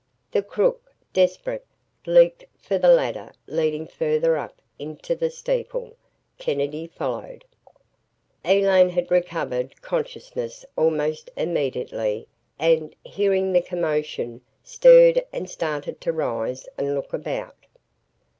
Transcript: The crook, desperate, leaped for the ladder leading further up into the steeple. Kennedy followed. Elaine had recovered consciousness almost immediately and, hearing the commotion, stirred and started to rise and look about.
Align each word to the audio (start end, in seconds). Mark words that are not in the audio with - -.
The 0.31 0.41
crook, 0.41 0.91
desperate, 1.13 1.63
leaped 2.07 2.45
for 2.57 2.79
the 2.79 2.87
ladder 2.89 3.31
leading 3.45 3.85
further 3.85 4.35
up 4.35 4.59
into 4.79 5.13
the 5.15 5.29
steeple. 5.29 5.95
Kennedy 6.39 6.87
followed. 6.87 7.45
Elaine 8.43 8.89
had 8.89 9.11
recovered 9.11 9.79
consciousness 9.83 10.65
almost 10.75 11.29
immediately 11.37 12.27
and, 12.57 12.95
hearing 13.03 13.53
the 13.53 13.61
commotion, 13.61 14.41
stirred 14.63 15.23
and 15.31 15.47
started 15.47 16.01
to 16.01 16.11
rise 16.11 16.67
and 16.79 16.95
look 16.95 17.13
about. 17.13 17.67